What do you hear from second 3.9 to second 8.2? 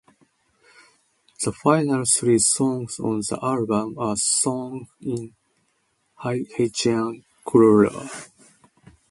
are sung in Haitian Creole.